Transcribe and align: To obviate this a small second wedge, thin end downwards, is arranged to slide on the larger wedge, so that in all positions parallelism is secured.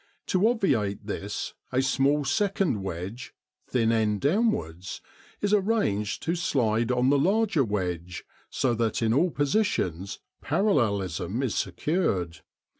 To 0.29 0.47
obviate 0.47 1.05
this 1.05 1.53
a 1.71 1.79
small 1.83 2.25
second 2.25 2.81
wedge, 2.81 3.35
thin 3.67 3.91
end 3.91 4.21
downwards, 4.21 4.99
is 5.41 5.53
arranged 5.53 6.23
to 6.23 6.33
slide 6.33 6.91
on 6.91 7.11
the 7.11 7.19
larger 7.19 7.63
wedge, 7.63 8.23
so 8.49 8.73
that 8.73 9.03
in 9.03 9.13
all 9.13 9.29
positions 9.29 10.17
parallelism 10.41 11.43
is 11.43 11.53
secured. 11.53 12.39